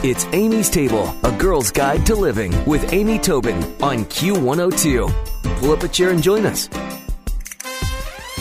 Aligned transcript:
It's 0.00 0.26
Amy's 0.26 0.70
Table, 0.70 1.12
a 1.24 1.32
girl's 1.32 1.72
guide 1.72 2.06
to 2.06 2.14
living 2.14 2.54
with 2.66 2.92
Amy 2.92 3.18
Tobin 3.18 3.56
on 3.82 4.04
Q102. 4.04 5.58
Pull 5.58 5.72
up 5.72 5.82
a 5.82 5.88
chair 5.88 6.10
and 6.10 6.22
join 6.22 6.46
us. 6.46 6.68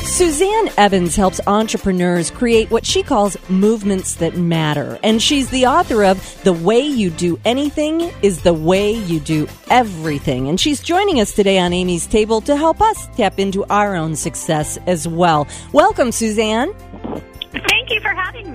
Suzanne 0.03 0.69
Evans 0.77 1.15
helps 1.15 1.39
entrepreneurs 1.47 2.29
create 2.29 2.69
what 2.69 2.85
she 2.85 3.01
calls 3.01 3.37
movements 3.49 4.15
that 4.15 4.37
matter. 4.37 4.99
And 5.03 5.21
she's 5.21 5.49
the 5.49 5.65
author 5.65 6.03
of 6.03 6.43
The 6.43 6.53
Way 6.53 6.81
You 6.81 7.09
Do 7.09 7.39
Anything 7.43 8.01
is 8.21 8.41
the 8.41 8.53
Way 8.53 8.91
You 8.91 9.19
Do 9.19 9.47
Everything. 9.71 10.49
And 10.49 10.59
she's 10.59 10.81
joining 10.81 11.19
us 11.19 11.33
today 11.33 11.57
on 11.57 11.73
Amy's 11.73 12.05
Table 12.05 12.39
to 12.41 12.55
help 12.55 12.81
us 12.81 13.07
tap 13.15 13.39
into 13.39 13.65
our 13.65 13.95
own 13.95 14.15
success 14.15 14.77
as 14.85 15.07
well. 15.07 15.47
Welcome, 15.71 16.11
Suzanne. 16.11 16.73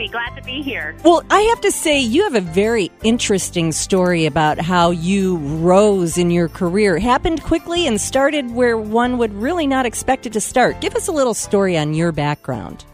Me. 0.03 0.09
Glad 0.09 0.35
to 0.37 0.43
be 0.43 0.63
here. 0.63 0.95
Well, 1.05 1.23
I 1.31 1.41
have 1.43 1.61
to 1.63 1.71
say, 1.71 2.01
you 2.01 2.25
have 2.25 2.35
a 2.35 2.41
very 2.41 2.91
interesting 3.03 3.73
story 3.73 4.27
about 4.27 4.59
how 4.59 4.91
you 4.91 5.37
rose 5.37 6.19
in 6.19 6.31
your 6.31 6.49
career. 6.49 6.97
It 6.97 7.03
happened 7.03 7.43
quickly 7.43 7.87
and 7.87 8.01
started 8.01 8.51
where 8.51 8.77
one 8.77 9.19
would 9.19 9.33
really 9.33 9.67
not 9.67 9.87
expect 9.87 10.27
it 10.27 10.33
to 10.33 10.41
start. 10.41 10.81
Give 10.81 10.95
us 10.95 11.09
a 11.09 11.13
little 11.13 11.35
story 11.35 11.79
on 11.79 11.95
your 11.95 12.13
background. 12.13 12.85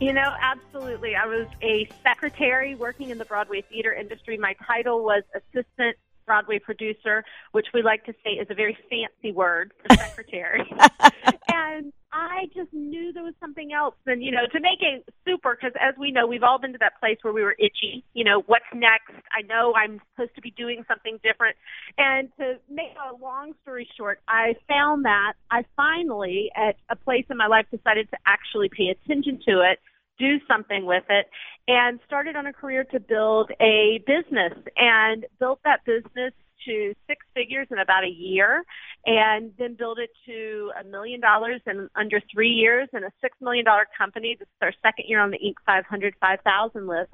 You 0.00 0.12
know, 0.12 0.32
absolutely. 0.40 1.16
I 1.16 1.26
was 1.26 1.46
a 1.62 1.88
secretary 2.02 2.74
working 2.74 3.10
in 3.10 3.18
the 3.18 3.24
Broadway 3.24 3.62
theater 3.62 3.92
industry. 3.92 4.38
My 4.38 4.54
title 4.66 5.04
was 5.04 5.24
assistant 5.34 5.96
Broadway 6.24 6.58
producer, 6.58 7.24
which 7.52 7.66
we 7.74 7.82
like 7.82 8.04
to 8.04 8.14
say 8.24 8.32
is 8.32 8.46
a 8.50 8.54
very 8.54 8.76
fancy 8.88 9.32
word 9.32 9.72
for 9.82 9.96
secretary. 9.96 10.70
and 11.52 11.92
I 12.12 12.46
just 12.54 12.72
knew 12.72 13.12
there 13.12 13.22
was 13.22 13.34
something 13.40 13.72
else. 13.72 13.94
And, 14.06 14.22
you 14.22 14.30
know, 14.30 14.46
to 14.52 14.60
make 14.60 14.80
it 14.80 15.04
super, 15.26 15.56
because 15.60 15.76
as 15.80 15.94
we 15.98 16.10
know, 16.10 16.26
we've 16.26 16.42
all 16.42 16.58
been 16.58 16.72
to 16.72 16.78
that 16.78 16.98
place 17.00 17.18
where 17.22 17.32
we 17.34 17.42
were 17.42 17.56
itchy. 17.58 18.04
You 18.14 18.24
know, 18.24 18.42
what's 18.46 18.64
next? 18.74 19.12
I 19.32 19.42
know 19.42 19.74
I'm 19.74 20.00
supposed 20.14 20.34
to 20.36 20.40
be 20.40 20.50
doing 20.50 20.84
something 20.88 21.18
different. 21.22 21.56
And 21.98 22.30
to 22.38 22.58
make 22.70 22.94
a 22.96 23.14
long 23.22 23.52
story 23.62 23.88
short, 23.96 24.20
I 24.28 24.54
found 24.68 25.04
that 25.04 25.34
I 25.50 25.64
finally, 25.76 26.50
at 26.56 26.76
a 26.88 26.96
place 26.96 27.26
in 27.30 27.36
my 27.36 27.46
life, 27.46 27.66
decided 27.70 28.08
to 28.10 28.16
actually 28.26 28.70
pay 28.70 28.88
attention 28.88 29.40
to 29.46 29.60
it 29.60 29.78
do 30.18 30.40
something 30.48 30.84
with 30.84 31.04
it 31.08 31.26
and 31.68 32.00
started 32.04 32.34
on 32.34 32.46
a 32.46 32.52
career 32.52 32.82
to 32.82 32.98
build 32.98 33.52
a 33.60 34.02
business 34.06 34.52
and 34.76 35.24
built 35.38 35.60
that 35.64 35.84
business 35.84 36.32
to 36.66 36.94
six 37.06 37.24
figures 37.34 37.66
in 37.70 37.78
about 37.78 38.04
a 38.04 38.08
year 38.08 38.64
and 39.06 39.52
then 39.58 39.74
build 39.74 39.98
it 39.98 40.10
to 40.26 40.70
a 40.80 40.84
million 40.84 41.20
dollars 41.20 41.60
in 41.66 41.88
under 41.94 42.20
three 42.32 42.50
years 42.50 42.88
and 42.92 43.04
a 43.04 43.10
six 43.20 43.36
million 43.40 43.64
dollar 43.64 43.86
company. 43.96 44.36
This 44.38 44.46
is 44.46 44.62
our 44.62 44.72
second 44.82 45.06
year 45.08 45.20
on 45.20 45.30
the 45.30 45.38
Inc. 45.38 45.54
500, 45.66 46.14
5000 46.20 46.86
list. 46.86 47.12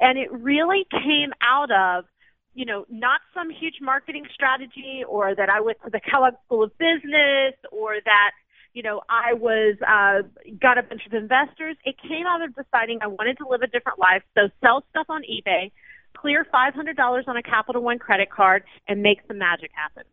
And 0.00 0.18
it 0.18 0.30
really 0.32 0.86
came 0.90 1.32
out 1.42 1.70
of 1.70 2.04
you 2.56 2.64
know, 2.64 2.86
not 2.88 3.20
some 3.34 3.50
huge 3.50 3.78
marketing 3.82 4.24
strategy 4.32 5.02
or 5.08 5.34
that 5.34 5.48
I 5.48 5.60
went 5.60 5.78
to 5.84 5.90
the 5.90 5.98
Kellogg 5.98 6.34
School 6.46 6.62
of 6.62 6.78
Business 6.78 7.54
or 7.72 7.96
that 8.04 8.30
you 8.74 8.82
know, 8.82 9.02
I 9.08 9.34
was 9.34 9.76
uh, 9.86 10.26
got 10.60 10.78
a 10.78 10.82
bunch 10.82 11.06
of 11.06 11.14
investors. 11.14 11.76
It 11.84 11.94
came 12.02 12.26
out 12.26 12.42
of 12.42 12.54
deciding 12.56 12.98
I 13.00 13.06
wanted 13.06 13.38
to 13.38 13.48
live 13.48 13.62
a 13.62 13.68
different 13.68 14.00
life. 14.00 14.22
So 14.36 14.48
sell 14.60 14.84
stuff 14.90 15.06
on 15.08 15.22
eBay, 15.22 15.70
clear 16.16 16.46
five 16.50 16.74
hundred 16.74 16.96
dollars 16.96 17.24
on 17.28 17.36
a 17.36 17.42
Capital 17.42 17.82
One 17.82 17.98
credit 17.98 18.30
card, 18.30 18.64
and 18.88 19.02
make 19.02 19.18
some 19.26 19.38
magic 19.38 19.70
happen. 19.74 20.04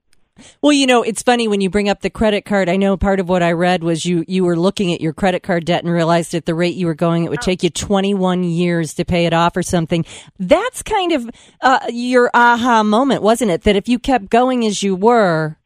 Well, 0.61 0.73
you 0.73 0.87
know, 0.87 1.03
it's 1.03 1.21
funny 1.21 1.47
when 1.47 1.61
you 1.61 1.69
bring 1.69 1.89
up 1.89 2.01
the 2.01 2.09
credit 2.09 2.45
card. 2.45 2.69
I 2.69 2.75
know 2.75 2.97
part 2.97 3.19
of 3.19 3.29
what 3.29 3.43
I 3.43 3.51
read 3.51 3.83
was 3.83 4.05
you 4.05 4.23
you 4.27 4.43
were 4.43 4.57
looking 4.57 4.93
at 4.93 5.01
your 5.01 5.13
credit 5.13 5.43
card 5.43 5.65
debt 5.65 5.83
and 5.83 5.91
realized 5.91 6.33
at 6.33 6.45
the 6.45 6.55
rate 6.55 6.75
you 6.75 6.87
were 6.87 6.95
going, 6.95 7.23
it 7.23 7.29
would 7.29 7.41
take 7.41 7.63
you 7.63 7.69
21 7.69 8.43
years 8.43 8.93
to 8.95 9.05
pay 9.05 9.25
it 9.25 9.33
off 9.33 9.55
or 9.57 9.63
something. 9.63 10.05
That's 10.39 10.81
kind 10.81 11.11
of 11.11 11.29
uh, 11.61 11.79
your 11.89 12.31
aha 12.33 12.83
moment, 12.83 13.21
wasn't 13.21 13.51
it? 13.51 13.63
That 13.63 13.75
if 13.75 13.87
you 13.87 13.99
kept 13.99 14.29
going 14.29 14.65
as 14.65 14.81
you 14.83 14.95
were, 14.95 15.57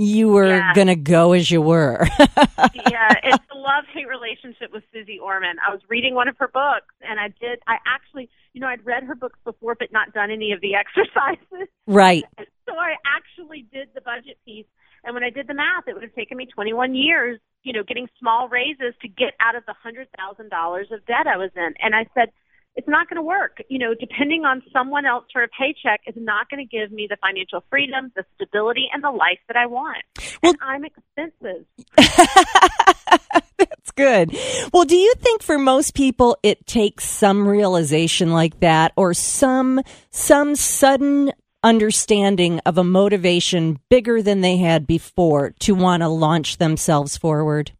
you 0.00 0.28
were 0.28 0.56
yeah. 0.56 0.72
going 0.74 0.86
to 0.86 0.96
go 0.96 1.32
as 1.32 1.50
you 1.50 1.60
were. 1.60 2.06
yeah, 2.18 3.12
it's 3.22 3.44
a 3.52 3.58
love 3.58 3.84
hate 3.92 4.08
relationship 4.08 4.72
with 4.72 4.82
Suze 4.92 5.20
Orman. 5.22 5.56
I 5.66 5.70
was 5.70 5.82
reading 5.88 6.14
one 6.14 6.26
of 6.26 6.38
her 6.38 6.48
books, 6.48 6.94
and 7.02 7.20
I 7.20 7.28
did. 7.40 7.58
I 7.66 7.76
actually, 7.86 8.30
you 8.54 8.62
know, 8.62 8.66
I'd 8.66 8.84
read 8.86 9.04
her 9.04 9.14
books 9.14 9.38
before, 9.44 9.76
but 9.78 9.92
not 9.92 10.14
done 10.14 10.30
any 10.30 10.52
of 10.52 10.62
the 10.62 10.74
exercises. 10.80 11.68
Right. 11.86 12.24
So 12.66 12.74
I 12.76 12.94
actually 13.04 13.66
did 13.70 13.88
the 13.94 14.00
budget 14.00 14.38
piece, 14.46 14.66
and 15.04 15.12
when 15.12 15.22
I 15.22 15.28
did 15.28 15.46
the 15.46 15.54
math, 15.54 15.86
it 15.86 15.92
would 15.92 16.02
have 16.02 16.14
taken 16.14 16.38
me 16.38 16.46
21 16.46 16.94
years, 16.94 17.38
you 17.62 17.74
know, 17.74 17.82
getting 17.82 18.08
small 18.18 18.48
raises 18.48 18.94
to 19.02 19.08
get 19.08 19.34
out 19.38 19.54
of 19.54 19.66
the 19.66 19.74
hundred 19.74 20.08
thousand 20.16 20.48
dollars 20.48 20.88
of 20.90 21.04
debt 21.04 21.26
I 21.26 21.36
was 21.36 21.50
in. 21.54 21.74
And 21.78 21.94
I 21.94 22.06
said 22.14 22.30
it's 22.76 22.88
not 22.88 23.08
going 23.08 23.16
to 23.16 23.22
work. 23.22 23.62
You 23.68 23.78
know, 23.78 23.94
depending 23.98 24.44
on 24.44 24.62
someone 24.72 25.06
else 25.06 25.24
for 25.32 25.42
a 25.42 25.48
paycheck 25.48 26.00
is 26.06 26.14
not 26.16 26.48
going 26.48 26.66
to 26.66 26.76
give 26.76 26.92
me 26.92 27.06
the 27.08 27.16
financial 27.16 27.64
freedom, 27.68 28.12
the 28.14 28.24
stability, 28.34 28.86
and 28.92 29.02
the 29.02 29.10
life 29.10 29.38
that 29.48 29.56
I 29.56 29.66
want. 29.66 30.02
Well, 30.42 30.52
and 30.52 30.58
I'm 30.62 30.84
expensive. 30.84 31.66
That's 33.58 33.90
good. 33.92 34.36
Well, 34.72 34.84
do 34.84 34.96
you 34.96 35.14
think 35.18 35.42
for 35.42 35.58
most 35.58 35.94
people 35.94 36.38
it 36.42 36.66
takes 36.66 37.04
some 37.04 37.46
realization 37.46 38.32
like 38.32 38.60
that 38.60 38.92
or 38.96 39.14
some 39.14 39.80
some 40.10 40.54
sudden 40.54 41.32
understanding 41.62 42.60
of 42.64 42.78
a 42.78 42.84
motivation 42.84 43.78
bigger 43.88 44.22
than 44.22 44.40
they 44.40 44.56
had 44.56 44.86
before 44.86 45.50
to 45.60 45.74
want 45.74 46.02
to 46.02 46.08
launch 46.08 46.56
themselves 46.56 47.16
forward? 47.16 47.72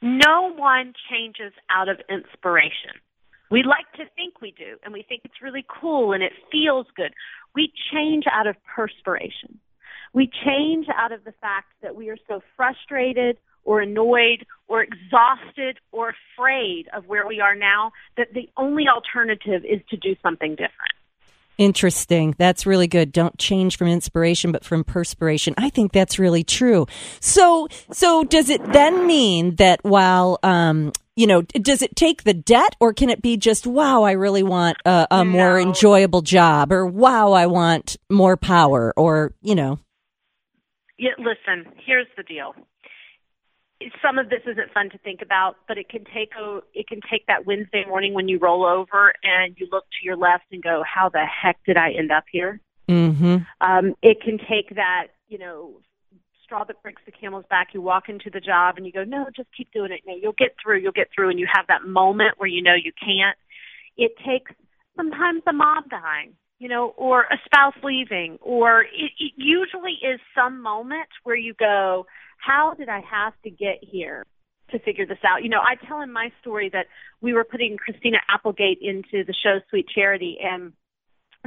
No 0.00 0.52
one 0.54 0.92
changes 1.10 1.52
out 1.70 1.88
of 1.88 1.98
inspiration. 2.08 3.00
We 3.50 3.62
like 3.62 3.90
to 3.96 4.04
think 4.16 4.40
we 4.40 4.52
do, 4.52 4.76
and 4.82 4.92
we 4.92 5.02
think 5.02 5.22
it's 5.24 5.42
really 5.42 5.64
cool 5.80 6.12
and 6.12 6.22
it 6.22 6.32
feels 6.50 6.86
good. 6.96 7.12
We 7.54 7.72
change 7.92 8.24
out 8.30 8.46
of 8.46 8.56
perspiration. 8.74 9.60
We 10.12 10.30
change 10.44 10.86
out 10.94 11.12
of 11.12 11.24
the 11.24 11.32
fact 11.40 11.72
that 11.82 11.94
we 11.94 12.08
are 12.08 12.16
so 12.28 12.40
frustrated 12.56 13.38
or 13.64 13.80
annoyed 13.80 14.46
or 14.68 14.82
exhausted 14.82 15.78
or 15.92 16.14
afraid 16.36 16.88
of 16.94 17.06
where 17.06 17.26
we 17.26 17.40
are 17.40 17.54
now 17.54 17.92
that 18.16 18.28
the 18.32 18.48
only 18.56 18.84
alternative 18.88 19.64
is 19.64 19.80
to 19.90 19.96
do 19.96 20.14
something 20.22 20.50
different. 20.52 20.92
Interesting. 21.56 22.34
That's 22.36 22.66
really 22.66 22.88
good. 22.88 23.12
Don't 23.12 23.38
change 23.38 23.76
from 23.76 23.86
inspiration, 23.86 24.50
but 24.50 24.64
from 24.64 24.82
perspiration. 24.82 25.54
I 25.56 25.70
think 25.70 25.92
that's 25.92 26.18
really 26.18 26.42
true. 26.42 26.86
So, 27.20 27.68
so 27.92 28.24
does 28.24 28.50
it 28.50 28.64
then 28.72 29.06
mean 29.06 29.54
that 29.56 29.82
while, 29.84 30.40
um, 30.42 30.92
you 31.16 31.26
know, 31.26 31.42
does 31.42 31.82
it 31.82 31.96
take 31.96 32.24
the 32.24 32.34
debt 32.34 32.76
or 32.80 32.92
can 32.92 33.10
it 33.10 33.22
be 33.22 33.36
just, 33.36 33.66
wow, 33.66 34.02
I 34.02 34.12
really 34.12 34.42
want 34.42 34.78
a, 34.84 35.06
a 35.10 35.24
no. 35.24 35.30
more 35.30 35.60
enjoyable 35.60 36.22
job 36.22 36.72
or 36.72 36.86
wow, 36.86 37.32
I 37.32 37.46
want 37.46 37.96
more 38.10 38.36
power 38.36 38.92
or, 38.96 39.34
you 39.40 39.54
know? 39.54 39.78
Yeah, 40.98 41.12
listen, 41.18 41.72
here's 41.84 42.06
the 42.16 42.22
deal 42.22 42.54
some 44.02 44.18
of 44.18 44.28
this 44.30 44.40
isn't 44.46 44.72
fun 44.72 44.90
to 44.90 44.98
think 44.98 45.20
about, 45.22 45.56
but 45.66 45.78
it 45.78 45.88
can 45.88 46.04
take 46.04 46.30
a 46.40 46.60
it 46.72 46.86
can 46.86 47.00
take 47.10 47.26
that 47.26 47.46
Wednesday 47.46 47.84
morning 47.86 48.14
when 48.14 48.28
you 48.28 48.38
roll 48.38 48.64
over 48.64 49.12
and 49.22 49.54
you 49.58 49.68
look 49.70 49.84
to 49.84 50.04
your 50.04 50.16
left 50.16 50.44
and 50.52 50.62
go, 50.62 50.82
"How 50.82 51.08
the 51.08 51.24
heck 51.24 51.58
did 51.66 51.76
I 51.76 51.92
end 51.92 52.10
up 52.10 52.24
here?" 52.30 52.60
Mm-hmm. 52.88 53.38
Um, 53.60 53.94
it 54.02 54.20
can 54.22 54.38
take 54.38 54.76
that 54.76 55.08
you 55.28 55.38
know 55.38 55.80
straw 56.54 56.64
that 56.64 56.82
breaks 56.82 57.02
the 57.04 57.12
camel's 57.12 57.44
back. 57.50 57.68
You 57.72 57.82
walk 57.82 58.08
into 58.08 58.30
the 58.30 58.40
job 58.40 58.76
and 58.76 58.86
you 58.86 58.92
go, 58.92 59.04
"No, 59.04 59.26
just 59.34 59.48
keep 59.56 59.72
doing 59.72 59.92
it. 59.92 60.02
No, 60.06 60.14
you'll 60.14 60.32
get 60.32 60.56
through. 60.62 60.78
You'll 60.78 60.92
get 60.92 61.10
through." 61.14 61.30
And 61.30 61.38
you 61.38 61.46
have 61.52 61.66
that 61.66 61.84
moment 61.84 62.38
where 62.38 62.48
you 62.48 62.62
know 62.62 62.74
you 62.74 62.92
can't. 62.92 63.36
It 63.96 64.16
takes 64.24 64.52
sometimes 64.96 65.42
a 65.46 65.52
mom 65.52 65.84
dying 65.88 66.36
you 66.60 66.68
know, 66.68 66.94
or 66.96 67.22
a 67.22 67.36
spouse 67.44 67.74
leaving, 67.82 68.38
or 68.40 68.82
it, 68.82 69.10
it 69.18 69.32
usually 69.36 69.98
is 70.00 70.20
some 70.34 70.62
moment 70.62 71.08
where 71.24 71.36
you 71.36 71.52
go, 71.52 72.06
how 72.38 72.74
did 72.78 72.88
I 72.88 73.00
have 73.00 73.34
to 73.42 73.50
get 73.50 73.80
here 73.82 74.24
to 74.70 74.78
figure 74.78 75.04
this 75.04 75.18
out? 75.26 75.42
You 75.42 75.50
know, 75.50 75.60
I 75.60 75.74
tell 75.84 76.00
in 76.00 76.12
my 76.12 76.30
story 76.40 76.70
that 76.72 76.86
we 77.20 77.34
were 77.34 77.44
putting 77.44 77.76
Christina 77.76 78.18
Applegate 78.32 78.78
into 78.80 79.24
the 79.24 79.34
show 79.34 79.58
Sweet 79.68 79.88
Charity 79.92 80.38
and 80.40 80.72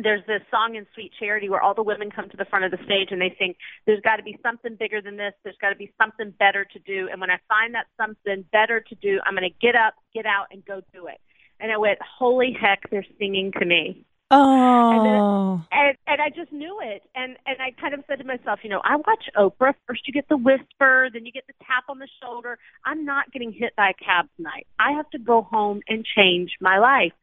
there's 0.02 0.26
this 0.28 0.42
song 0.52 0.76
in 0.76 0.86
Sweet 0.94 1.12
Charity 1.20 1.50
where 1.50 1.62
all 1.62 1.74
the 1.74 1.84
women 1.84 2.12
come 2.12 2.30
to 2.30 2.38
the 2.38 2.46
front 2.46 2.66
of 2.66 2.72
the 2.72 2.84
stage 2.86 3.10
and 3.12 3.20
they 3.20 3.36
sing, 3.40 3.56
there's 3.86 4.02
got 4.02 4.18
to 4.18 4.24
be 4.24 4.38
something 4.44 4.76
bigger 4.76 5.02
than 5.02 5.18
this. 5.18 5.34
There's 5.44 5.58
got 5.60 5.70
to 5.70 5.76
be 5.76 5.92
something 6.00 6.32
better 6.38 6.66
to 6.66 6.80
do. 6.80 7.10
And 7.12 7.20
when 7.20 7.32
I 7.32 7.40
find 7.48 7.74
that 7.76 7.88
something 7.98 8.46
better 8.52 8.80
to 8.80 8.96
do, 8.96 9.20
I'm 9.26 9.34
going 9.36 9.50
to 9.50 9.56
get 9.60 9.76
up, 9.76 9.96
get 10.14 10.26
out, 10.26 10.48
and 10.52 10.64
go 10.66 10.82
do 10.94 11.08
it. 11.08 11.20
And 11.60 11.72
I 11.72 11.78
went, 11.78 12.00
holy 12.02 12.56
heck, 12.60 12.90
they're 12.92 13.06
singing 13.18 13.52
to 13.60 13.66
me. 13.66 14.06
Oh. 14.30 15.64
And, 15.72 15.88
and, 15.88 15.98
and 16.06 16.22
I 16.22 16.30
just 16.30 16.52
knew 16.52 16.80
it. 16.84 17.04
And 17.16 17.38
and 17.46 17.58
I 17.62 17.72
kind 17.80 17.94
of 17.94 18.04
said 18.08 18.20
to 18.20 18.26
myself, 18.26 18.60
you 18.62 18.70
know, 18.70 18.82
I 18.84 18.98
watch 18.98 19.24
Oprah. 19.38 19.74
First 19.88 20.02
you 20.06 20.14
get 20.14 20.28
the 20.28 20.36
whisper, 20.36 21.10
then 21.14 21.26
you 21.26 21.32
get 21.32 21.48
the 21.48 21.54
tap 21.66 21.86
on 21.88 22.00
the 22.00 22.10
shoulder. 22.22 22.58
I'm 22.86 23.06
not 23.06 23.32
getting 23.32 23.54
hit 23.54 23.74
by 23.78 23.92
a 23.92 24.04
cab 24.04 24.28
tonight. 24.36 24.68
I 24.80 24.92
have 24.92 25.10
to 25.12 25.20
go 25.20 25.44
home 25.44 25.82
and 25.88 26.06
change 26.06 26.52
my 26.60 26.78
life. 26.78 27.14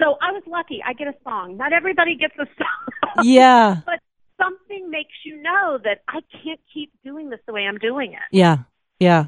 So 0.00 0.16
I 0.20 0.32
was 0.32 0.42
lucky. 0.46 0.82
I 0.84 0.92
get 0.92 1.08
a 1.08 1.14
song. 1.22 1.56
Not 1.56 1.72
everybody 1.72 2.16
gets 2.16 2.34
a 2.38 2.46
song. 2.58 3.22
Yeah. 3.24 3.80
but 3.86 4.00
something 4.42 4.90
makes 4.90 5.12
you 5.24 5.40
know 5.40 5.78
that 5.84 6.02
I 6.08 6.20
can't 6.42 6.58
keep 6.72 6.90
doing 7.04 7.30
this 7.30 7.38
the 7.46 7.52
way 7.52 7.62
I'm 7.62 7.78
doing 7.78 8.12
it. 8.12 8.18
Yeah. 8.32 8.58
Yeah. 8.98 9.26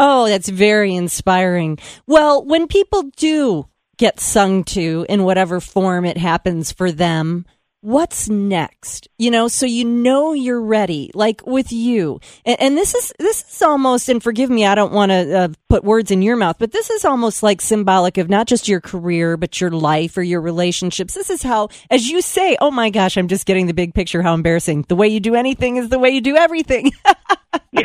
Oh, 0.00 0.26
that's 0.26 0.48
very 0.48 0.94
inspiring. 0.94 1.78
Well, 2.08 2.44
when 2.44 2.66
people 2.66 3.02
do 3.16 3.68
get 3.98 4.18
sung 4.18 4.64
to 4.64 5.04
in 5.08 5.22
whatever 5.24 5.60
form 5.60 6.06
it 6.06 6.16
happens 6.16 6.72
for 6.72 6.90
them. 6.90 7.44
What's 7.80 8.28
next? 8.28 9.08
You 9.18 9.30
know 9.30 9.48
so 9.48 9.66
you 9.66 9.84
know 9.84 10.32
you're 10.32 10.60
ready 10.60 11.10
like 11.14 11.46
with 11.46 11.72
you. 11.72 12.20
And, 12.44 12.60
and 12.60 12.76
this 12.76 12.94
is 12.94 13.12
this 13.18 13.44
is 13.50 13.62
almost 13.62 14.08
and 14.08 14.22
forgive 14.22 14.50
me 14.50 14.66
i 14.66 14.74
don't 14.74 14.92
want 14.92 15.10
to 15.10 15.38
uh, 15.38 15.48
put 15.68 15.84
words 15.84 16.10
in 16.10 16.22
your 16.22 16.36
mouth 16.36 16.56
but 16.58 16.72
this 16.72 16.90
is 16.90 17.04
almost 17.04 17.42
like 17.42 17.60
symbolic 17.60 18.18
of 18.18 18.28
not 18.28 18.46
just 18.46 18.68
your 18.68 18.80
career 18.80 19.36
but 19.36 19.60
your 19.60 19.70
life 19.70 20.16
or 20.16 20.22
your 20.22 20.40
relationships. 20.40 21.14
This 21.14 21.30
is 21.30 21.42
how 21.42 21.68
as 21.90 22.08
you 22.08 22.20
say 22.20 22.56
oh 22.60 22.70
my 22.70 22.90
gosh 22.90 23.16
i'm 23.16 23.28
just 23.28 23.46
getting 23.46 23.66
the 23.66 23.74
big 23.74 23.94
picture 23.94 24.22
how 24.22 24.34
embarrassing. 24.34 24.84
The 24.88 24.96
way 24.96 25.08
you 25.08 25.20
do 25.20 25.34
anything 25.34 25.76
is 25.76 25.88
the 25.88 25.98
way 25.98 26.10
you 26.10 26.20
do 26.20 26.36
everything. 26.36 26.92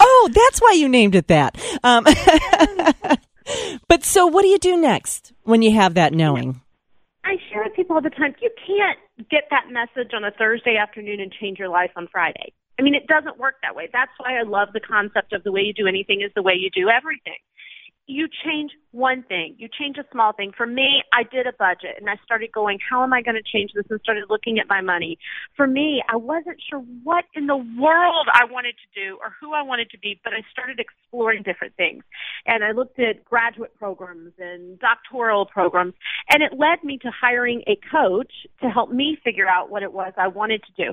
Oh 0.00 0.30
that's 0.32 0.60
why 0.60 0.72
you 0.72 0.88
named 0.88 1.14
it 1.14 1.28
that. 1.28 1.56
Um, 1.84 2.04
but 3.88 4.04
so 4.04 4.26
what 4.26 4.42
do 4.42 4.48
you 4.48 4.58
do 4.58 4.76
next 4.76 5.32
when 5.44 5.62
you 5.62 5.72
have 5.72 5.94
that 5.94 6.12
knowing 6.12 6.60
I 7.30 7.38
share 7.52 7.62
with 7.62 7.74
people 7.76 7.94
all 7.94 8.02
the 8.02 8.10
time, 8.10 8.34
you 8.42 8.50
can't 8.66 8.98
get 9.30 9.44
that 9.54 9.70
message 9.70 10.10
on 10.14 10.24
a 10.24 10.32
Thursday 10.32 10.74
afternoon 10.76 11.20
and 11.20 11.30
change 11.30 11.58
your 11.60 11.68
life 11.68 11.94
on 11.94 12.08
Friday. 12.10 12.52
I 12.78 12.82
mean, 12.82 12.96
it 12.96 13.06
doesn't 13.06 13.38
work 13.38 13.54
that 13.62 13.76
way. 13.76 13.88
That's 13.92 14.10
why 14.18 14.34
I 14.34 14.42
love 14.42 14.68
the 14.74 14.80
concept 14.80 15.32
of 15.32 15.44
the 15.44 15.52
way 15.52 15.60
you 15.60 15.72
do 15.72 15.86
anything 15.86 16.22
is 16.22 16.32
the 16.34 16.42
way 16.42 16.54
you 16.58 16.70
do 16.74 16.90
everything 16.90 17.38
you 18.10 18.28
change 18.44 18.72
one 18.92 19.22
thing, 19.22 19.54
you 19.58 19.68
change 19.68 19.96
a 19.96 20.04
small 20.10 20.32
thing. 20.32 20.52
For 20.56 20.66
me, 20.66 21.02
I 21.12 21.22
did 21.22 21.46
a 21.46 21.52
budget 21.52 21.96
and 21.98 22.10
I 22.10 22.16
started 22.24 22.50
going, 22.52 22.78
how 22.90 23.02
am 23.02 23.12
I 23.12 23.22
going 23.22 23.36
to 23.36 23.42
change 23.42 23.70
this? 23.74 23.84
And 23.88 24.00
started 24.00 24.24
looking 24.28 24.58
at 24.58 24.68
my 24.68 24.80
money. 24.80 25.18
For 25.56 25.66
me, 25.66 26.02
I 26.08 26.16
wasn't 26.16 26.60
sure 26.68 26.80
what 27.04 27.24
in 27.34 27.46
the 27.46 27.56
world 27.56 28.26
I 28.34 28.44
wanted 28.50 28.74
to 28.74 29.00
do 29.00 29.18
or 29.22 29.32
who 29.40 29.54
I 29.54 29.62
wanted 29.62 29.90
to 29.90 29.98
be, 29.98 30.20
but 30.24 30.32
I 30.32 30.42
started 30.50 30.80
exploring 30.80 31.42
different 31.42 31.76
things. 31.76 32.02
And 32.46 32.64
I 32.64 32.72
looked 32.72 32.98
at 32.98 33.24
graduate 33.24 33.74
programs 33.78 34.32
and 34.38 34.78
doctoral 34.80 35.46
programs, 35.46 35.94
and 36.30 36.42
it 36.42 36.52
led 36.58 36.82
me 36.82 36.98
to 36.98 37.10
hiring 37.10 37.62
a 37.66 37.78
coach 37.90 38.32
to 38.62 38.68
help 38.68 38.90
me 38.90 39.18
figure 39.22 39.48
out 39.48 39.70
what 39.70 39.82
it 39.82 39.92
was 39.92 40.12
I 40.16 40.28
wanted 40.28 40.62
to 40.64 40.84
do. 40.84 40.92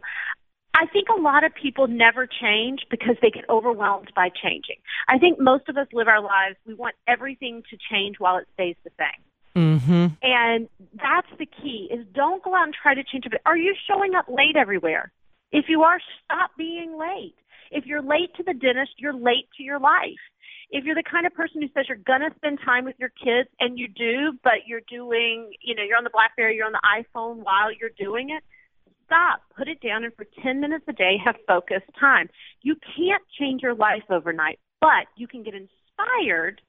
I 0.77 0.85
think 0.85 1.07
a 1.09 1.19
lot 1.19 1.44
of 1.44 1.56
people 1.56 1.88
never 1.88 2.27
change 2.27 2.85
because 2.91 3.15
they 3.19 3.31
get 3.31 3.50
overwhelmed 3.50 4.12
by 4.15 4.29
changing. 4.29 4.75
I 5.07 5.18
think 5.18 5.39
most 5.39 5.68
of 5.69 5.77
us 5.77 5.88
live 5.91 6.07
our 6.07 6.21
lives, 6.21 6.56
we 6.68 6.75
want 6.75 6.94
everything 7.07 7.63
to 7.71 7.77
change 7.91 8.18
while 8.19 8.38
it 8.38 8.47
stays 8.53 8.75
the 8.83 8.91
same. 9.00 9.24
Mm-hmm. 9.57 10.06
And 10.21 10.69
that's 10.94 11.27
the 11.39 11.47
key 11.47 11.89
is 11.91 12.06
don't 12.13 12.44
go 12.44 12.53
out 12.53 12.65
and 12.65 12.75
try 12.79 12.94
to 12.94 13.03
change 13.03 13.25
it. 13.25 13.33
Are 13.47 13.57
you 13.57 13.74
showing 13.88 14.13
up 14.13 14.25
late 14.29 14.56
everywhere? 14.56 15.12
If 15.51 15.65
you 15.68 15.81
are, 15.81 16.00
stop 16.24 16.51
being 16.59 16.95
late. 16.95 17.33
If 17.71 17.88
you're 17.88 18.03
late 18.03 18.35
to 18.38 18.44
the 18.44 18.53
dentist, 18.53 18.91
you're 19.00 19.15
late 19.15 19.50
to 19.57 19.63
your 19.63 19.79
life. 19.79 20.21
If 20.69 20.83
you're 20.83 20.95
the 20.95 21.09
kind 21.09 21.25
of 21.25 21.33
person 21.33 21.62
who 21.62 21.69
says 21.74 21.85
you're 21.88 21.97
going 21.97 22.21
to 22.21 22.35
spend 22.35 22.59
time 22.63 22.85
with 22.85 22.95
your 23.00 23.09
kids 23.09 23.50
and 23.59 23.79
you 23.79 23.88
do, 23.88 24.38
but 24.44 24.68
you're 24.68 24.85
doing, 24.88 25.51
you 25.63 25.74
know, 25.74 25.81
you're 25.81 25.97
on 25.97 26.03
the 26.03 26.12
Blackberry, 26.13 26.56
you're 26.56 26.68
on 26.68 26.74
the 26.74 26.85
iPhone 26.85 27.38
while 27.38 27.71
you're 27.74 27.95
doing 27.97 28.29
it, 28.29 28.44
stop, 29.07 29.42
put 29.57 29.68
it 29.68 29.81
down, 29.81 30.04
and 30.04 30.13
for 30.13 30.25
10 30.44 30.62
minutes 30.62 30.86
a 30.88 30.94
day 30.94 31.15
have 31.24 31.36
focused 31.48 31.89
time. 32.00 32.30
You 32.62 32.75
can't 32.75 33.24
change 33.39 33.63
your 33.63 33.74
life 33.74 34.04
overnight, 34.09 34.59
but 34.80 35.07
you 35.15 35.27
can 35.27 35.42
get 35.42 35.56
inspired 35.56 36.62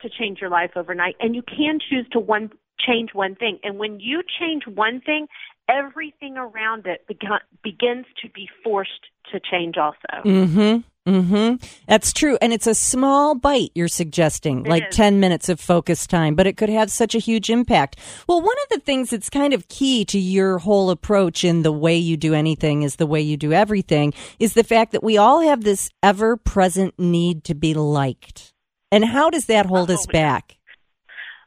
to 0.00 0.08
change 0.08 0.40
your 0.40 0.50
life 0.50 0.72
overnight, 0.74 1.14
and 1.20 1.36
you 1.36 1.42
can 1.42 1.78
choose 1.78 2.06
to 2.12 2.18
one 2.18 2.50
change 2.80 3.10
one 3.14 3.36
thing. 3.36 3.58
And 3.62 3.78
when 3.78 4.00
you 4.00 4.22
change 4.40 4.64
one 4.66 5.00
thing, 5.00 5.28
everything 5.68 6.36
around 6.36 6.86
it 6.86 7.06
begins 7.06 8.06
to 8.22 8.28
be 8.34 8.48
forced 8.62 8.90
to 9.32 9.40
change 9.40 9.76
also. 9.76 10.24
Mm-hmm. 10.24 10.80
Mm-hmm. 11.06 11.56
That's 11.86 12.12
true. 12.14 12.38
And 12.40 12.52
it's 12.52 12.66
a 12.66 12.74
small 12.74 13.34
bite 13.34 13.70
you're 13.74 13.88
suggesting, 13.88 14.64
It 14.64 14.68
like 14.70 14.88
is. 14.88 14.96
10 14.96 15.20
minutes 15.20 15.48
of 15.50 15.60
focus 15.60 16.06
time, 16.06 16.34
but 16.34 16.46
it 16.46 16.56
could 16.56 16.70
have 16.70 16.90
such 16.90 17.14
a 17.14 17.18
huge 17.18 17.50
impact. 17.50 17.98
Well, 18.26 18.40
one 18.40 18.56
of 18.64 18.68
the 18.70 18.80
things 18.84 19.10
that's 19.10 19.28
kind 19.28 19.52
of 19.52 19.68
key 19.68 20.04
to 20.06 20.18
your 20.18 20.58
whole 20.58 20.88
approach 20.90 21.44
in 21.44 21.62
the 21.62 21.72
way 21.72 21.96
you 21.96 22.16
do 22.16 22.32
anything 22.32 22.82
is 22.82 22.96
the 22.96 23.06
way 23.06 23.20
you 23.20 23.36
do 23.36 23.52
everything 23.52 24.14
is 24.38 24.54
the 24.54 24.64
fact 24.64 24.92
that 24.92 25.02
we 25.02 25.18
all 25.18 25.40
have 25.42 25.62
this 25.64 25.90
ever 26.02 26.36
present 26.38 26.94
need 26.98 27.44
to 27.44 27.54
be 27.54 27.74
liked. 27.74 28.54
And 28.90 29.04
how 29.04 29.28
does 29.28 29.44
that 29.46 29.66
hold 29.66 29.90
us 29.90 30.06
Oh, 30.06 30.10
yeah. 30.12 30.20
back? 30.22 30.56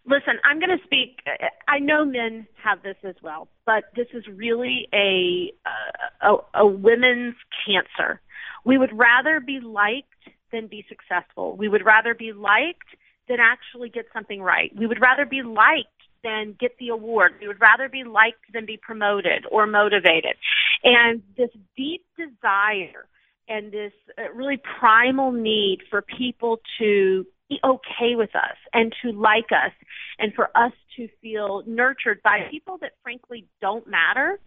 Listen, 0.06 0.36
I'm 0.50 0.60
going 0.60 0.70
to 0.78 0.84
speak. 0.86 1.20
I 1.68 1.80
know 1.80 2.06
men 2.06 2.48
have 2.64 2.82
this 2.82 2.96
as 3.04 3.16
well, 3.22 3.50
but 3.66 3.86
this 3.96 4.08
is 4.14 4.24
really 4.28 4.88
a 4.94 5.52
a, 6.22 6.36
a 6.62 6.66
women's 6.66 7.36
cancer. 7.66 8.22
We 8.68 8.78
would 8.78 8.92
rather 8.92 9.40
be 9.40 9.62
liked 9.62 10.08
than 10.52 10.68
be 10.68 10.86
successful. 10.90 11.56
We 11.56 11.70
would 11.70 11.86
rather 11.86 12.14
be 12.14 12.34
liked 12.34 12.90
than 13.30 13.38
actually 13.40 13.90
get 13.90 14.08
something 14.14 14.42
right. 14.42 14.72
We 14.78 14.88
would 14.88 15.00
rather 15.00 15.26
be 15.26 15.42
liked 15.42 15.88
than 16.22 16.54
get 16.60 16.78
the 16.78 16.90
award. 16.90 17.36
We 17.40 17.48
would 17.48 17.62
rather 17.62 17.88
be 17.88 18.04
liked 18.04 18.52
than 18.54 18.66
be 18.66 18.78
promoted 18.78 19.46
or 19.50 19.68
motivated. 19.68 20.36
And 20.84 21.24
this 21.38 21.50
deep 21.78 22.04
desire 22.18 23.08
and 23.48 23.72
this 23.72 23.94
uh, 24.18 24.34
really 24.34 24.62
primal 24.80 25.32
need 25.32 25.80
for 25.90 26.02
people 26.02 26.60
to 26.80 27.26
be 27.48 27.60
okay 27.64 28.16
with 28.16 28.36
us 28.36 28.58
and 28.74 28.94
to 29.02 29.14
like 29.14 29.52
us 29.52 29.72
and 30.20 30.34
for 30.34 30.50
us 30.56 30.74
to 30.98 31.08
feel 31.22 31.64
nurtured 31.66 32.22
by 32.22 32.48
people 32.52 32.78
that 32.82 32.92
frankly 33.02 33.46
don't 33.62 33.88
matter 33.88 34.40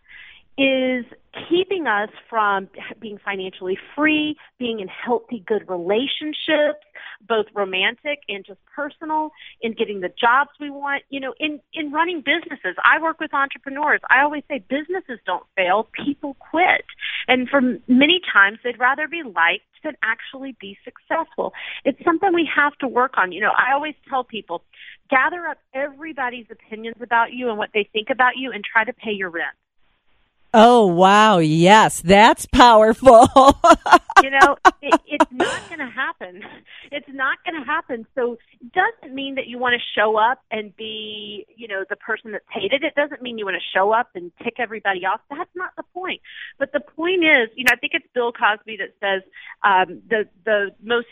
is 0.60 1.06
keeping 1.48 1.86
us 1.86 2.10
from 2.28 2.68
being 3.00 3.18
financially 3.24 3.78
free, 3.96 4.36
being 4.58 4.80
in 4.80 4.88
healthy, 4.88 5.42
good 5.46 5.66
relationships, 5.70 6.84
both 7.26 7.46
romantic 7.54 8.18
and 8.28 8.44
just 8.44 8.58
personal, 8.76 9.30
in 9.62 9.72
getting 9.72 10.00
the 10.00 10.08
jobs 10.08 10.50
we 10.60 10.68
want, 10.68 11.02
you 11.08 11.18
know, 11.18 11.32
in, 11.40 11.60
in 11.72 11.90
running 11.92 12.18
businesses. 12.18 12.76
I 12.84 13.00
work 13.00 13.20
with 13.20 13.32
entrepreneurs. 13.32 14.00
I 14.10 14.22
always 14.22 14.42
say 14.50 14.62
businesses 14.68 15.18
don't 15.24 15.44
fail, 15.56 15.88
people 16.04 16.36
quit. 16.50 16.84
And 17.26 17.48
for 17.48 17.62
many 17.88 18.20
times, 18.30 18.58
they'd 18.62 18.78
rather 18.78 19.08
be 19.08 19.22
liked 19.22 19.64
than 19.82 19.94
actually 20.02 20.56
be 20.60 20.76
successful. 20.84 21.54
It's 21.86 22.02
something 22.04 22.34
we 22.34 22.48
have 22.54 22.76
to 22.78 22.88
work 22.88 23.14
on. 23.16 23.32
You 23.32 23.40
know, 23.40 23.52
I 23.56 23.72
always 23.72 23.94
tell 24.10 24.24
people, 24.24 24.62
gather 25.08 25.46
up 25.46 25.56
everybody's 25.72 26.46
opinions 26.50 26.96
about 27.00 27.32
you 27.32 27.48
and 27.48 27.56
what 27.56 27.70
they 27.72 27.88
think 27.90 28.08
about 28.10 28.36
you 28.36 28.52
and 28.52 28.62
try 28.62 28.84
to 28.84 28.92
pay 28.92 29.12
your 29.12 29.30
rent. 29.30 29.54
Oh, 30.52 30.86
wow. 30.86 31.38
Yes, 31.38 32.00
that's 32.00 32.46
powerful. 32.46 33.28
you 34.22 34.30
know, 34.30 34.56
it, 34.82 35.00
it's 35.06 35.30
not 35.30 35.68
going 35.68 35.78
to 35.78 35.90
happen. 35.90 36.42
It's 36.90 37.08
not 37.08 37.38
going 37.44 37.60
to 37.60 37.64
happen. 37.64 38.06
So 38.14 38.36
it 38.60 38.72
doesn't 38.72 39.14
mean 39.14 39.36
that 39.36 39.46
you 39.46 39.58
want 39.58 39.74
to 39.74 40.00
show 40.00 40.16
up 40.16 40.40
and 40.50 40.76
be, 40.76 41.46
you 41.56 41.68
know, 41.68 41.84
the 41.88 41.96
person 41.96 42.32
that's 42.32 42.44
hated. 42.50 42.82
It 42.82 42.94
doesn't 42.94 43.22
mean 43.22 43.38
you 43.38 43.44
want 43.44 43.56
to 43.56 43.78
show 43.78 43.92
up 43.92 44.10
and 44.14 44.32
tick 44.42 44.54
everybody 44.58 45.06
off. 45.06 45.20
That's 45.30 45.50
not 45.54 45.70
the 45.76 45.84
point. 45.94 46.20
But 46.58 46.72
the 46.72 46.80
point 46.80 47.22
is, 47.22 47.48
you 47.54 47.64
know, 47.64 47.72
I 47.72 47.76
think 47.76 47.92
it's 47.94 48.06
Bill 48.12 48.32
Cosby 48.32 48.78
that 48.78 48.94
says 49.00 49.22
um, 49.62 50.02
the 50.08 50.28
the 50.44 50.70
most 50.82 51.06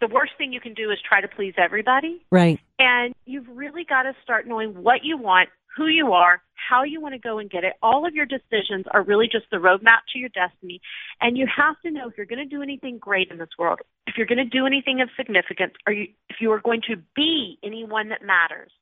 the 0.00 0.08
worst 0.08 0.32
thing 0.36 0.52
you 0.52 0.60
can 0.60 0.74
do 0.74 0.90
is 0.90 0.98
try 1.06 1.20
to 1.20 1.28
please 1.28 1.54
everybody. 1.56 2.24
right. 2.30 2.60
And 2.78 3.14
you've 3.24 3.48
really 3.48 3.84
got 3.84 4.02
to 4.02 4.14
start 4.22 4.46
knowing 4.46 4.82
what 4.82 5.04
you 5.04 5.16
want, 5.16 5.48
who 5.76 5.86
you 5.86 6.12
are, 6.12 6.42
how 6.74 6.82
you 6.82 7.00
want 7.00 7.14
to 7.14 7.18
go 7.18 7.38
and 7.38 7.48
get 7.50 7.64
it. 7.64 7.74
All 7.82 8.06
of 8.06 8.14
your 8.14 8.26
decisions 8.26 8.84
are 8.90 9.02
really 9.02 9.26
just 9.30 9.44
the 9.50 9.58
roadmap 9.58 10.00
to 10.12 10.18
your 10.18 10.30
destiny. 10.30 10.80
And 11.20 11.38
you 11.38 11.46
have 11.56 11.80
to 11.82 11.90
know 11.90 12.08
if 12.08 12.16
you're 12.16 12.26
going 12.26 12.46
to 12.46 12.56
do 12.56 12.62
anything 12.62 12.98
great 12.98 13.30
in 13.30 13.38
this 13.38 13.50
world, 13.58 13.80
if 14.06 14.14
you're 14.16 14.26
going 14.26 14.38
to 14.38 14.44
do 14.44 14.66
anything 14.66 15.00
of 15.00 15.08
significance, 15.16 15.74
or 15.86 15.92
you, 15.92 16.08
if 16.28 16.36
you 16.40 16.50
are 16.52 16.60
going 16.60 16.82
to 16.88 16.96
be 17.14 17.58
anyone 17.62 18.08
that 18.08 18.24
matters, 18.24 18.72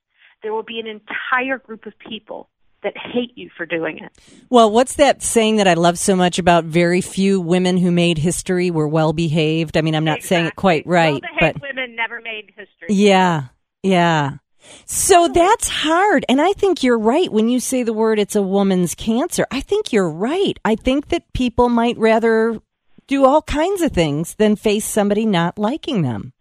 there 0.42 0.52
will 0.52 0.62
be 0.62 0.80
an 0.80 0.86
entire 0.86 1.58
group 1.58 1.86
of 1.86 1.92
people 1.98 2.48
that 2.82 2.94
hate 2.96 3.32
you 3.36 3.48
for 3.56 3.64
doing 3.64 3.98
it. 3.98 4.10
Well, 4.50 4.70
what's 4.70 4.96
that 4.96 5.22
saying 5.22 5.56
that 5.56 5.68
I 5.68 5.74
love 5.74 5.98
so 5.98 6.16
much 6.16 6.38
about 6.38 6.64
very 6.64 7.00
few 7.00 7.40
women 7.40 7.76
who 7.76 7.92
made 7.92 8.18
history 8.18 8.70
were 8.70 8.88
well 8.88 9.12
behaved? 9.12 9.76
I 9.76 9.82
mean, 9.82 9.94
I'm 9.94 10.04
not 10.04 10.22
saying 10.22 10.46
it 10.46 10.56
quite 10.56 10.84
right, 10.86 11.22
Well-behaved 11.22 11.60
but 11.60 11.62
women 11.62 11.94
never 11.94 12.20
made 12.20 12.52
history. 12.56 12.88
yeah, 12.88 13.44
yeah. 13.82 14.38
So 14.84 15.28
that's 15.28 15.68
hard. 15.68 16.24
And 16.28 16.40
I 16.40 16.52
think 16.52 16.82
you're 16.82 16.98
right 16.98 17.30
when 17.32 17.48
you 17.48 17.60
say 17.60 17.82
the 17.82 17.92
word 17.92 18.18
it's 18.18 18.36
a 18.36 18.42
woman's 18.42 18.94
cancer. 18.94 19.46
I 19.50 19.60
think 19.60 19.92
you're 19.92 20.10
right. 20.10 20.58
I 20.64 20.76
think 20.76 21.08
that 21.08 21.32
people 21.32 21.68
might 21.68 21.98
rather 21.98 22.60
do 23.06 23.24
all 23.24 23.42
kinds 23.42 23.82
of 23.82 23.92
things 23.92 24.34
than 24.36 24.56
face 24.56 24.84
somebody 24.84 25.26
not 25.26 25.58
liking 25.58 26.02
them. 26.02 26.32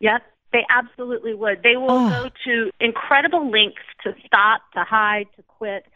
Yes, 0.00 0.20
they 0.52 0.64
absolutely 0.68 1.34
would. 1.34 1.62
They 1.62 1.76
will 1.76 1.90
Oh. 1.90 2.08
go 2.24 2.30
to 2.44 2.70
incredible 2.80 3.48
lengths 3.50 3.80
to 4.02 4.14
stop, 4.26 4.62
to 4.74 4.82
hide, 4.82 5.26
to 5.36 5.42
quit, 5.42 5.86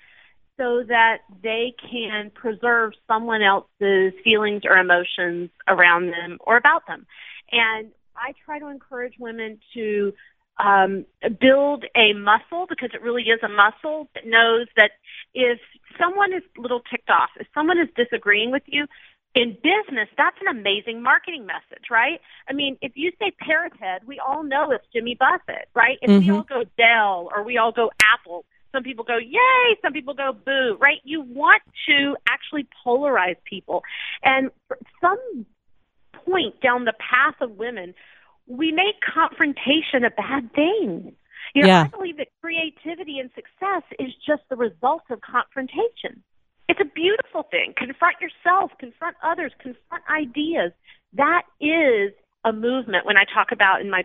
so 0.57 0.85
that 0.85 1.23
they 1.43 1.75
can 1.91 2.31
preserve 2.31 2.93
someone 3.09 3.43
else's 3.43 4.13
feelings 4.23 4.63
or 4.65 4.77
emotions 4.79 5.51
around 5.67 6.11
them 6.11 6.39
or 6.41 6.57
about 6.57 6.87
them. 6.87 7.07
And 7.51 7.91
I 8.17 8.33
try 8.45 8.61
to 8.61 8.69
encourage 8.69 9.15
women 9.19 9.59
to 9.75 10.13
um, 10.59 11.05
build 11.41 11.85
a 11.97 12.13
muscle 12.15 12.67
because 12.69 12.91
it 12.95 13.03
really 13.03 13.25
is 13.25 13.41
a 13.43 13.49
muscle 13.49 14.09
that 14.15 14.27
knows 14.27 14.67
that 14.77 14.93
if 15.35 15.59
someone 16.01 16.33
is 16.33 16.43
a 16.57 16.61
little 16.61 16.81
ticked 16.91 17.11
off, 17.11 17.31
if 17.39 17.47
someone 17.55 17.79
is 17.79 17.89
disagreeing 17.97 18.51
with 18.51 18.63
you, 18.67 18.87
in 19.35 19.55
business, 19.55 20.09
that's 20.17 20.37
an 20.47 20.57
amazing 20.57 21.03
marketing 21.03 21.45
message, 21.45 21.87
right? 21.91 22.21
I 22.49 22.53
mean, 22.53 22.79
if 22.81 22.93
you 22.95 23.11
say 23.19 23.33
parrot 23.41 23.73
head, 23.81 24.03
we 24.07 24.21
all 24.21 24.45
know 24.45 24.71
it's 24.71 24.87
Jimmy 24.93 25.17
Buffett, 25.17 25.69
right? 25.75 25.99
If 26.03 26.09
we 26.09 26.29
Mhm. 26.29 26.37
all 26.37 26.43
go 26.45 26.63
Dell 26.77 27.29
or 27.35 27.43
we 27.43 27.59
all 27.59 27.73
go 27.73 27.91
Apple, 28.03 28.45
Some 28.73 28.83
people 28.83 29.05
go, 29.05 29.19
yay. 29.19 29.77
Some 29.83 29.93
people 29.93 30.15
go, 30.15 30.33
boo, 30.33 30.77
right? 30.81 31.01
You 31.05 31.21
want 31.21 31.63
to 31.87 32.17
actually 32.29 32.67
polarize 32.85 33.37
people. 33.45 33.85
And 34.25 34.51
some 35.01 35.47
point 36.13 36.61
down 36.61 36.85
the 36.85 36.95
path 36.95 37.41
of 37.41 37.53
women, 37.53 37.95
we 38.47 38.73
make 38.73 38.97
confrontation 39.03 40.05
a 40.05 40.11
bad 40.11 40.53
thing. 40.55 41.15
You 41.55 41.63
know, 41.63 41.69
Yeah. 41.69 41.83
I 41.85 41.89
believe 41.89 42.17
that 42.19 42.29
creativity 42.41 43.19
and 43.19 43.31
success 43.35 43.83
is 43.99 44.13
just 44.27 44.43
the 44.51 44.57
result 44.57 45.03
of 45.11 45.21
confrontation. 45.21 46.23
It's 46.69 46.81
a 46.81 46.85
beautiful 46.85 47.45
thing. 47.51 47.75
Confront 47.77 48.17
yourself, 48.21 48.73
confront 48.79 49.17
others, 49.23 49.53
confront 49.59 50.03
ideas. 50.09 50.73
That 51.13 51.43
is 51.61 52.13
a 52.45 52.53
movement 52.53 53.07
when 53.07 53.17
I 53.17 53.25
talk 53.25 53.53
about 53.53 53.81
in 53.81 53.91
my 53.91 54.05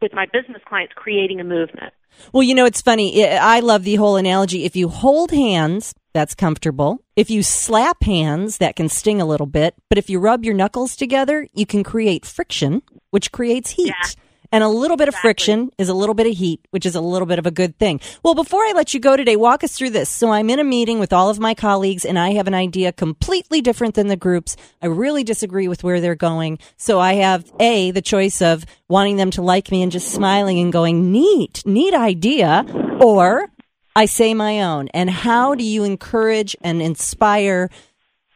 with 0.00 0.12
my 0.12 0.26
business 0.32 0.62
clients 0.64 0.92
creating 0.94 1.40
a 1.40 1.44
movement. 1.44 1.92
Well, 2.32 2.44
you 2.44 2.54
know, 2.54 2.64
it's 2.64 2.80
funny. 2.80 3.26
I 3.26 3.58
I 3.58 3.60
love 3.60 3.82
the 3.82 3.96
whole 3.96 4.16
analogy. 4.16 4.64
If 4.64 4.76
you 4.76 4.88
hold 4.88 5.32
hands, 5.32 5.92
that's 6.14 6.34
comfortable. 6.34 7.00
If 7.16 7.30
you 7.30 7.42
slap 7.42 8.02
hands, 8.04 8.58
that 8.58 8.76
can 8.76 8.88
sting 8.88 9.20
a 9.20 9.26
little 9.26 9.46
bit. 9.46 9.74
But 9.88 9.98
if 9.98 10.08
you 10.08 10.20
rub 10.20 10.44
your 10.44 10.54
knuckles 10.54 10.94
together, 10.96 11.48
you 11.52 11.66
can 11.66 11.82
create 11.82 12.24
friction, 12.24 12.82
which 13.10 13.32
creates 13.32 13.70
heat. 13.70 13.88
Yeah. 13.88 14.22
And 14.50 14.64
a 14.64 14.68
little 14.68 14.96
bit 14.96 15.08
of 15.08 15.14
friction 15.14 15.70
is 15.76 15.90
a 15.90 15.94
little 15.94 16.14
bit 16.14 16.26
of 16.26 16.34
heat, 16.34 16.66
which 16.70 16.86
is 16.86 16.94
a 16.94 17.02
little 17.02 17.26
bit 17.26 17.38
of 17.38 17.44
a 17.44 17.50
good 17.50 17.78
thing. 17.78 18.00
Well, 18.22 18.34
before 18.34 18.62
I 18.62 18.72
let 18.74 18.94
you 18.94 19.00
go 19.00 19.14
today, 19.14 19.36
walk 19.36 19.62
us 19.62 19.76
through 19.76 19.90
this. 19.90 20.08
So 20.08 20.30
I'm 20.30 20.48
in 20.48 20.58
a 20.58 20.64
meeting 20.64 20.98
with 20.98 21.12
all 21.12 21.28
of 21.28 21.38
my 21.38 21.52
colleagues 21.52 22.06
and 22.06 22.18
I 22.18 22.30
have 22.30 22.46
an 22.46 22.54
idea 22.54 22.92
completely 22.92 23.60
different 23.60 23.94
than 23.94 24.06
the 24.06 24.16
groups. 24.16 24.56
I 24.80 24.86
really 24.86 25.22
disagree 25.22 25.68
with 25.68 25.84
where 25.84 26.00
they're 26.00 26.14
going. 26.14 26.58
So 26.78 26.98
I 26.98 27.14
have 27.14 27.52
A, 27.60 27.90
the 27.90 28.00
choice 28.00 28.40
of 28.40 28.64
wanting 28.88 29.16
them 29.16 29.30
to 29.32 29.42
like 29.42 29.70
me 29.70 29.82
and 29.82 29.92
just 29.92 30.12
smiling 30.12 30.58
and 30.58 30.72
going, 30.72 31.12
neat, 31.12 31.62
neat 31.66 31.92
idea. 31.92 32.64
Or 33.02 33.50
I 33.94 34.06
say 34.06 34.32
my 34.32 34.62
own. 34.62 34.88
And 34.94 35.10
how 35.10 35.56
do 35.56 35.64
you 35.64 35.84
encourage 35.84 36.56
and 36.62 36.80
inspire 36.80 37.68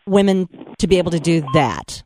women 0.07 0.49
to 0.79 0.87
be 0.87 0.99
able 0.99 1.13
to 1.13 1.21
do 1.21 1.43
that? 1.55 2.03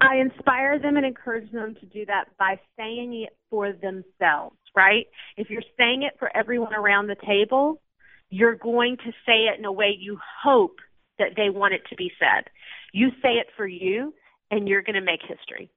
I 0.00 0.16
inspire 0.16 0.78
them 0.78 0.96
and 0.96 1.04
encourage 1.04 1.50
them 1.52 1.76
to 1.78 1.86
do 1.86 2.06
that 2.06 2.24
by 2.38 2.58
saying 2.78 3.22
it 3.22 3.36
for 3.50 3.72
themselves, 3.72 4.56
right? 4.74 5.06
If 5.36 5.50
you're 5.50 5.62
saying 5.78 6.02
it 6.04 6.14
for 6.18 6.34
everyone 6.34 6.74
around 6.74 7.08
the 7.08 7.16
table, 7.26 7.82
you're 8.30 8.54
going 8.54 8.96
to 8.98 9.12
say 9.26 9.46
it 9.52 9.58
in 9.58 9.64
a 9.64 9.72
way 9.72 9.94
you 9.98 10.18
hope 10.42 10.76
that 11.18 11.32
they 11.36 11.50
want 11.50 11.74
it 11.74 11.82
to 11.90 11.96
be 11.96 12.10
said. 12.18 12.44
You 12.92 13.10
say 13.22 13.34
it 13.34 13.48
for 13.56 13.66
you 13.66 14.14
and 14.50 14.68
you're 14.68 14.82
going 14.82 14.94
to 14.94 15.02
make 15.02 15.20
history. 15.20 15.70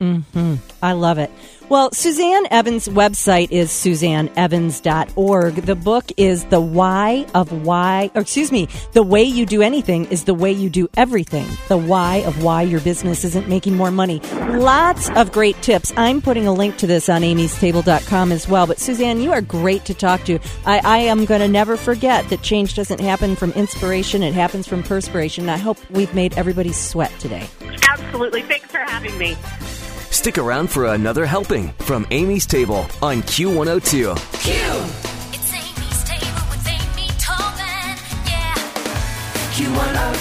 Hmm 0.00 0.56
I 0.82 0.92
love 0.92 1.16
it. 1.16 1.30
Well, 1.70 1.90
Suzanne 1.90 2.46
Evans' 2.50 2.86
website 2.86 3.50
is 3.50 3.70
suzanneevans.org. 3.70 5.54
The 5.54 5.74
book 5.74 6.04
is 6.18 6.44
The 6.44 6.60
Why 6.60 7.26
of 7.34 7.64
Why, 7.64 8.10
or 8.14 8.20
excuse 8.20 8.52
me, 8.52 8.68
The 8.92 9.02
Way 9.02 9.22
You 9.24 9.46
Do 9.46 9.62
Anything 9.62 10.04
is 10.06 10.24
the 10.24 10.34
Way 10.34 10.52
You 10.52 10.68
Do 10.68 10.88
Everything. 10.98 11.46
The 11.68 11.78
Why 11.78 12.16
of 12.18 12.42
Why 12.42 12.60
Your 12.62 12.80
Business 12.80 13.24
Isn't 13.24 13.48
Making 13.48 13.74
More 13.74 13.90
Money. 13.90 14.20
Lots 14.50 15.08
of 15.10 15.32
great 15.32 15.60
tips. 15.62 15.94
I'm 15.96 16.20
putting 16.20 16.46
a 16.46 16.52
link 16.52 16.76
to 16.76 16.86
this 16.86 17.08
on 17.08 17.22
amystable.com 17.22 18.32
as 18.32 18.46
well. 18.46 18.66
But 18.66 18.78
Suzanne, 18.78 19.20
you 19.20 19.32
are 19.32 19.40
great 19.40 19.86
to 19.86 19.94
talk 19.94 20.24
to. 20.24 20.38
I, 20.66 20.80
I 20.84 20.98
am 20.98 21.24
going 21.24 21.40
to 21.40 21.48
never 21.48 21.78
forget 21.78 22.28
that 22.28 22.42
change 22.42 22.74
doesn't 22.74 23.00
happen 23.00 23.34
from 23.34 23.52
inspiration, 23.52 24.22
it 24.22 24.34
happens 24.34 24.68
from 24.68 24.82
perspiration. 24.82 25.48
I 25.48 25.56
hope 25.56 25.78
we've 25.90 26.14
made 26.14 26.36
everybody 26.36 26.72
sweat 26.72 27.12
today. 27.18 27.48
Absolutely. 27.88 28.42
Thanks 28.42 28.70
for 28.70 28.78
having 28.78 29.16
me. 29.16 29.36
Stick 30.16 30.38
around 30.38 30.68
for 30.70 30.86
another 30.86 31.26
helping 31.26 31.68
from 31.84 32.06
Amy's 32.10 32.46
Table 32.46 32.86
on 33.02 33.20
Q102. 33.22 34.16
It's 35.34 35.52
Amy's 35.52 36.04
table 36.04 36.42
with 36.48 36.66
Amy 36.66 37.08
Tobin. 37.18 37.98
Yeah. 38.24 38.54
Q102. 39.52 40.15